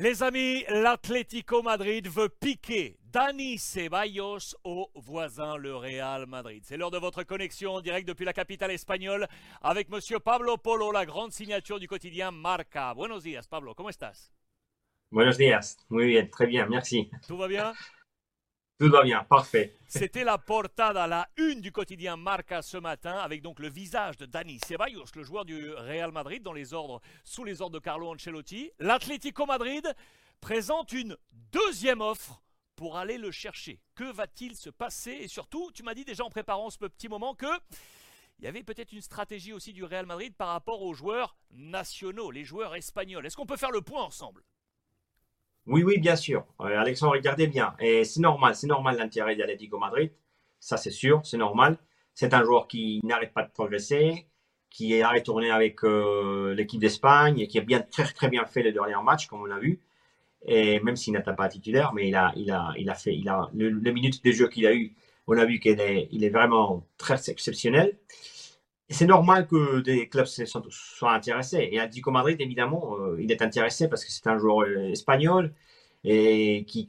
Les 0.00 0.22
amis, 0.22 0.62
l'Atlético 0.68 1.60
Madrid 1.60 2.06
veut 2.06 2.28
piquer 2.28 3.00
Dani 3.10 3.58
Ceballos 3.58 4.54
au 4.62 4.92
voisin 4.94 5.56
le 5.56 5.74
Real 5.74 6.24
Madrid. 6.26 6.62
C'est 6.64 6.76
l'heure 6.76 6.92
de 6.92 6.98
votre 6.98 7.24
connexion 7.24 7.72
en 7.72 7.80
direct 7.80 8.06
depuis 8.06 8.24
la 8.24 8.32
capitale 8.32 8.70
espagnole 8.70 9.26
avec 9.60 9.88
monsieur 9.88 10.20
Pablo 10.20 10.56
Polo, 10.56 10.92
la 10.92 11.04
grande 11.04 11.32
signature 11.32 11.80
du 11.80 11.88
quotidien 11.88 12.30
Marca. 12.30 12.94
Buenos 12.94 13.24
días, 13.24 13.48
Pablo, 13.48 13.74
¿cómo 13.74 13.90
estás? 13.90 14.32
Buenos 15.10 15.36
días, 15.36 15.84
muy 15.88 16.06
bien, 16.06 16.30
très 16.30 16.46
bien, 16.46 16.68
merci. 16.68 17.10
Tout 17.26 17.36
va 17.36 17.48
bien? 17.48 17.72
Tout 18.78 18.90
va 18.90 19.02
bien, 19.02 19.24
parfait. 19.24 19.74
C'était 19.88 20.22
la 20.22 20.38
portada, 20.38 21.08
la 21.08 21.28
une 21.36 21.60
du 21.60 21.72
quotidien 21.72 22.16
Marca 22.16 22.62
ce 22.62 22.76
matin, 22.76 23.18
avec 23.18 23.42
donc 23.42 23.58
le 23.58 23.68
visage 23.68 24.16
de 24.18 24.24
Dani 24.24 24.60
Ceballos, 24.64 25.06
le 25.16 25.24
joueur 25.24 25.44
du 25.44 25.72
Real 25.72 26.12
Madrid, 26.12 26.44
dans 26.44 26.52
les 26.52 26.72
ordres, 26.74 27.00
sous 27.24 27.42
les 27.42 27.60
ordres 27.60 27.74
de 27.74 27.80
Carlo 27.80 28.14
Ancelotti. 28.14 28.70
L'Atlético 28.78 29.46
Madrid 29.46 29.92
présente 30.40 30.92
une 30.92 31.16
deuxième 31.50 32.00
offre 32.00 32.40
pour 32.76 32.96
aller 32.96 33.18
le 33.18 33.32
chercher. 33.32 33.80
Que 33.96 34.12
va-t-il 34.12 34.54
se 34.54 34.70
passer? 34.70 35.10
Et 35.10 35.26
surtout, 35.26 35.72
tu 35.74 35.82
m'as 35.82 35.94
dit 35.94 36.04
déjà 36.04 36.22
en 36.22 36.30
préparant 36.30 36.70
ce 36.70 36.78
petit 36.78 37.08
moment 37.08 37.34
que 37.34 37.46
il 38.38 38.44
y 38.44 38.46
avait 38.46 38.62
peut-être 38.62 38.92
une 38.92 39.02
stratégie 39.02 39.52
aussi 39.52 39.72
du 39.72 39.82
Real 39.82 40.06
Madrid 40.06 40.32
par 40.36 40.50
rapport 40.50 40.82
aux 40.82 40.94
joueurs 40.94 41.36
nationaux, 41.50 42.30
les 42.30 42.44
joueurs 42.44 42.76
espagnols. 42.76 43.26
Est-ce 43.26 43.36
qu'on 43.36 43.46
peut 43.46 43.56
faire 43.56 43.72
le 43.72 43.82
point 43.82 44.04
ensemble? 44.04 44.44
Oui, 45.68 45.82
oui, 45.82 45.98
bien 45.98 46.16
sûr. 46.16 46.46
Euh, 46.60 46.78
Alexandre, 46.78 47.12
regardez 47.12 47.46
bien. 47.46 47.74
Et 47.78 48.04
c'est 48.04 48.20
normal, 48.20 48.54
c'est 48.54 48.66
normal 48.66 48.96
l'intérêt 48.96 49.36
d'Atlético 49.36 49.78
Madrid. 49.78 50.10
Ça, 50.60 50.76
c'est 50.78 50.90
sûr, 50.90 51.20
c'est 51.24 51.36
normal. 51.36 51.78
C'est 52.14 52.32
un 52.34 52.42
joueur 52.42 52.66
qui 52.68 53.00
n'arrête 53.04 53.32
pas 53.34 53.42
de 53.42 53.50
progresser, 53.52 54.26
qui 54.70 54.94
est 54.94 55.04
retourné 55.04 55.50
avec 55.50 55.84
euh, 55.84 56.54
l'équipe 56.54 56.80
d'Espagne 56.80 57.38
et 57.40 57.46
qui 57.48 57.58
a 57.58 57.62
bien, 57.62 57.80
très, 57.80 58.04
très 58.12 58.28
bien 58.28 58.44
fait 58.46 58.62
les 58.62 58.72
derniers 58.72 59.02
matchs, 59.04 59.26
comme 59.28 59.42
on 59.42 59.44
l'a 59.44 59.58
vu. 59.58 59.80
Et 60.46 60.80
même 60.80 60.96
s'il 60.96 61.14
n'était 61.14 61.34
pas 61.34 61.48
titulaire, 61.48 61.92
mais 61.94 62.08
il 62.08 62.16
a, 62.16 62.32
il 62.36 62.50
a, 62.50 62.72
il 62.78 62.88
a 62.90 62.94
fait, 62.94 63.14
il 63.14 63.28
a, 63.28 63.50
le, 63.54 63.68
le 63.70 63.92
de 63.92 64.32
jeu 64.32 64.48
qu'il 64.48 64.66
a 64.66 64.74
eu, 64.74 64.94
on 65.26 65.36
a 65.38 65.44
vu 65.44 65.60
qu'il 65.60 65.80
est, 65.80 66.08
il 66.12 66.24
est 66.24 66.30
vraiment 66.30 66.86
très 66.96 67.30
exceptionnel. 67.30 67.98
C'est 68.90 69.06
normal 69.06 69.46
que 69.46 69.80
des 69.80 70.08
clubs 70.08 70.26
soient 70.26 71.12
intéressés. 71.12 71.68
Et 71.72 71.78
Atlético 71.78 72.10
Madrid, 72.10 72.40
évidemment, 72.40 72.96
euh, 72.98 73.20
il 73.20 73.30
est 73.30 73.42
intéressé 73.42 73.88
parce 73.88 74.04
que 74.04 74.10
c'est 74.10 74.26
un 74.26 74.38
joueur 74.38 74.66
espagnol 74.90 75.52
et 76.10 76.64
qui, 76.64 76.86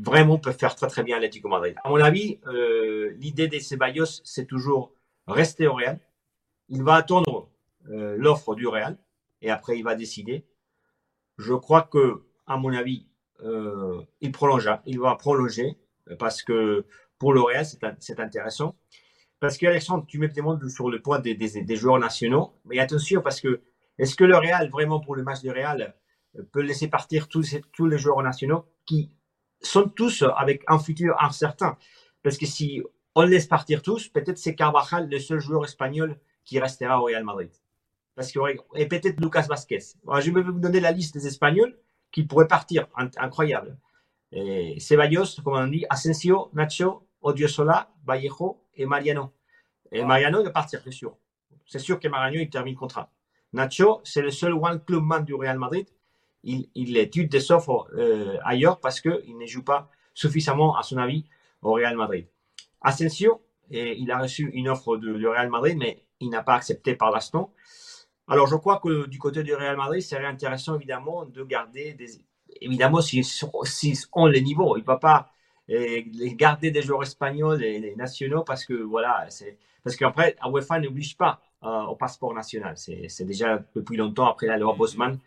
vraiment 0.00 0.38
peut 0.38 0.52
faire 0.52 0.76
très 0.76 0.86
très 0.86 1.02
bien 1.02 1.16
l'Atlético 1.16 1.48
Madrid. 1.48 1.74
À 1.82 1.88
mon 1.88 1.96
avis, 2.00 2.38
euh, 2.46 3.12
l'idée 3.18 3.48
des 3.48 3.58
Ceballos, 3.58 4.20
c'est 4.22 4.46
toujours 4.46 4.92
rester 5.26 5.66
au 5.66 5.74
Real. 5.74 5.98
Il 6.68 6.84
va 6.84 6.94
attendre 6.94 7.50
euh, 7.90 8.14
l'offre 8.16 8.54
du 8.54 8.68
Real 8.68 8.96
et 9.42 9.50
après 9.50 9.76
il 9.78 9.82
va 9.82 9.96
décider. 9.96 10.44
Je 11.38 11.54
crois 11.54 11.82
que, 11.82 12.22
à 12.46 12.56
mon 12.56 12.72
avis, 12.72 13.08
euh, 13.42 14.00
il 14.20 14.30
prolongera. 14.30 14.80
Il 14.86 15.00
va 15.00 15.16
prolonger 15.16 15.76
parce 16.20 16.44
que 16.44 16.84
pour 17.18 17.32
le 17.32 17.40
Real, 17.40 17.66
c'est 17.98 18.20
intéressant. 18.20 18.76
Parce 19.40 19.58
que 19.58 19.66
Alexandre, 19.66 20.04
tu 20.06 20.20
me 20.20 20.28
demandes 20.28 20.66
sur 20.68 20.88
le 20.88 21.02
point 21.02 21.18
des, 21.18 21.34
des- 21.34 21.76
joueurs 21.76 21.98
nationaux, 21.98 22.52
mais 22.64 22.78
attention 22.78 23.20
parce 23.20 23.40
que 23.40 23.60
est-ce 23.98 24.14
que 24.14 24.24
le 24.24 24.36
Real, 24.36 24.70
vraiment 24.70 25.00
pour 25.00 25.16
le 25.16 25.24
match 25.24 25.40
du 25.40 25.50
Real, 25.50 25.96
peut 26.52 26.60
laisser 26.62 26.88
partir 26.88 27.28
tous, 27.28 27.58
les 27.86 27.98
joueurs 27.98 28.22
nationaux 28.22 28.64
qui 28.86 29.10
sont 29.60 29.88
tous 29.88 30.24
avec 30.36 30.62
un 30.68 30.78
futur 30.78 31.14
incertain 31.22 31.76
Parce 32.22 32.36
que 32.38 32.46
si 32.46 32.82
on 33.14 33.22
laisse 33.22 33.46
partir 33.46 33.82
tous, 33.82 34.08
peut-être 34.08 34.38
c'est 34.38 34.54
Carvajal 34.54 35.08
le 35.08 35.18
seul 35.18 35.38
joueur 35.40 35.64
espagnol 35.64 36.18
qui 36.44 36.58
restera 36.58 37.00
au 37.00 37.04
Real 37.04 37.24
Madrid. 37.24 37.50
Parce 38.14 38.30
que, 38.32 38.38
et 38.76 38.86
peut-être 38.86 39.20
Lucas 39.20 39.46
Vasquez. 39.48 39.78
Je 40.20 40.30
vais 40.30 40.42
vous 40.42 40.52
donner 40.52 40.80
la 40.80 40.92
liste 40.92 41.14
des 41.14 41.26
Espagnols 41.26 41.76
qui 42.12 42.24
pourraient 42.24 42.48
partir. 42.48 42.86
In- 42.96 43.08
Incroyable. 43.16 43.78
Et 44.32 44.78
Ceballos, 44.80 45.40
comme 45.42 45.54
on 45.54 45.66
dit, 45.68 45.84
Asensio, 45.90 46.50
Nacho, 46.52 47.06
Odriozola, 47.22 47.92
Vallejo 48.04 48.60
et 48.74 48.84
Mariano. 48.86 49.32
Et 49.92 50.00
Ah. 50.00 50.06
Mariano, 50.06 50.40
il 50.40 50.44
va 50.44 50.50
partir, 50.50 50.80
c'est 50.84 50.90
sûr. 50.92 51.16
C'est 51.66 51.78
sûr 51.78 51.98
que 51.98 52.08
Mariano, 52.08 52.38
il 52.40 52.50
termine 52.50 52.74
le 52.74 52.78
contrat. 52.78 53.10
Nacho, 53.52 54.00
c'est 54.04 54.22
le 54.22 54.30
seul 54.30 54.52
one 54.54 54.80
clubman 54.84 55.20
du 55.24 55.34
Real 55.34 55.58
Madrid. 55.58 55.86
Il, 56.44 56.68
il 56.74 56.96
étude 56.96 57.30
des 57.30 57.50
offres 57.52 57.88
euh, 57.96 58.38
ailleurs 58.44 58.80
parce 58.80 59.00
qu'il 59.00 59.36
ne 59.38 59.46
joue 59.46 59.62
pas 59.64 59.90
suffisamment, 60.14 60.76
à 60.76 60.82
son 60.82 60.98
avis, 60.98 61.24
au 61.62 61.72
Real 61.72 61.96
Madrid. 61.96 62.26
Asensio, 62.80 63.40
et 63.70 63.96
il 63.98 64.10
a 64.10 64.18
reçu 64.18 64.50
une 64.52 64.68
offre 64.68 64.96
du 64.96 65.26
Real 65.26 65.48
Madrid, 65.48 65.76
mais 65.78 66.04
il 66.20 66.30
n'a 66.30 66.42
pas 66.42 66.54
accepté 66.54 66.94
par 66.94 67.10
l'instant. 67.10 67.52
Alors, 68.28 68.46
je 68.46 68.56
crois 68.56 68.78
que 68.78 69.06
du 69.06 69.18
côté 69.18 69.42
du 69.42 69.54
Real 69.54 69.76
Madrid, 69.76 70.02
c'est 70.02 70.22
intéressant, 70.24 70.76
évidemment, 70.76 71.24
de 71.26 71.42
garder 71.44 71.94
des. 71.94 72.24
Évidemment, 72.60 73.00
s'ils 73.00 73.24
ont 74.12 74.26
les 74.26 74.40
niveaux, 74.40 74.76
il 74.76 74.80
ne 74.80 74.86
va 74.86 74.96
pas 74.96 75.30
euh, 75.70 76.02
garder 76.36 76.70
des 76.70 76.82
joueurs 76.82 77.02
espagnols 77.02 77.62
et 77.62 77.94
nationaux 77.96 78.44
parce 78.44 78.64
que, 78.64 78.74
voilà, 78.74 79.26
c'est. 79.28 79.58
Parce 79.82 79.96
qu'après, 79.96 80.36
UEFA 80.46 80.78
n'oblige 80.78 81.16
pas 81.16 81.42
euh, 81.62 81.82
au 81.82 81.96
passeport 81.96 82.32
national. 82.32 82.74
C'est 82.76 83.24
déjà 83.24 83.62
depuis 83.74 83.96
longtemps, 83.98 84.28
après 84.28 84.46
la 84.46 84.56
loi 84.56 84.74
Bosman, 84.74 85.18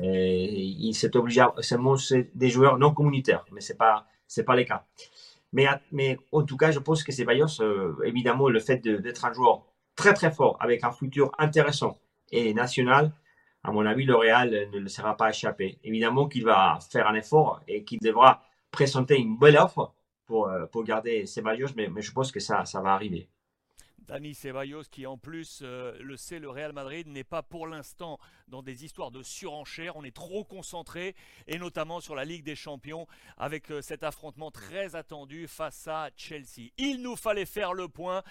et 0.00 0.62
il 0.62 0.94
s'est 0.94 1.16
obligé 1.16 1.44
seulement 1.60 1.96
c'est 1.96 2.30
des 2.36 2.50
joueurs 2.50 2.78
non 2.78 2.92
communautaires, 2.94 3.44
mais 3.52 3.60
ce 3.60 3.72
n'est 3.72 3.76
pas, 3.76 4.06
c'est 4.26 4.44
pas 4.44 4.56
le 4.56 4.64
cas. 4.64 4.84
Mais, 5.52 5.66
mais 5.92 6.18
en 6.32 6.42
tout 6.44 6.56
cas, 6.56 6.70
je 6.70 6.78
pense 6.78 7.02
que 7.02 7.12
Ceballos, 7.12 7.60
euh, 7.60 7.96
évidemment, 8.04 8.48
le 8.48 8.60
fait 8.60 8.76
d'être 8.76 9.24
un 9.24 9.32
joueur 9.32 9.64
très 9.96 10.14
très 10.14 10.30
fort, 10.30 10.56
avec 10.60 10.84
un 10.84 10.92
futur 10.92 11.32
intéressant 11.38 11.98
et 12.30 12.52
national, 12.54 13.12
à 13.64 13.72
mon 13.72 13.84
avis, 13.86 14.04
le 14.04 14.14
Real 14.14 14.68
ne 14.72 14.78
le 14.78 14.88
sera 14.88 15.16
pas 15.16 15.30
échappé. 15.30 15.78
Évidemment 15.84 16.28
qu'il 16.28 16.44
va 16.44 16.78
faire 16.90 17.08
un 17.08 17.14
effort 17.14 17.60
et 17.66 17.84
qu'il 17.84 17.98
devra 18.00 18.42
présenter 18.70 19.18
une 19.18 19.38
belle 19.38 19.56
offre 19.56 19.94
pour, 20.26 20.48
euh, 20.48 20.66
pour 20.66 20.84
garder 20.84 21.26
Ceballos, 21.26 21.68
mais, 21.76 21.88
mais 21.88 22.02
je 22.02 22.12
pense 22.12 22.30
que 22.30 22.40
ça, 22.40 22.64
ça 22.64 22.80
va 22.80 22.92
arriver. 22.92 23.28
Dani 24.08 24.34
Ceballos, 24.34 24.84
qui 24.90 25.06
en 25.06 25.18
plus 25.18 25.60
euh, 25.62 25.94
le 26.00 26.16
sait, 26.16 26.38
le 26.38 26.48
Real 26.48 26.72
Madrid 26.72 27.06
n'est 27.06 27.24
pas 27.24 27.42
pour 27.42 27.66
l'instant 27.66 28.18
dans 28.48 28.62
des 28.62 28.86
histoires 28.86 29.10
de 29.10 29.22
surenchère. 29.22 29.96
On 29.96 30.04
est 30.04 30.16
trop 30.16 30.44
concentré, 30.44 31.14
et 31.46 31.58
notamment 31.58 32.00
sur 32.00 32.14
la 32.14 32.24
Ligue 32.24 32.42
des 32.42 32.56
Champions, 32.56 33.06
avec 33.36 33.70
euh, 33.70 33.82
cet 33.82 34.02
affrontement 34.02 34.50
très 34.50 34.96
attendu 34.96 35.46
face 35.46 35.86
à 35.88 36.08
Chelsea. 36.16 36.70
Il 36.78 37.02
nous 37.02 37.16
fallait 37.16 37.44
faire 37.44 37.74
le 37.74 37.86
point 37.88 38.22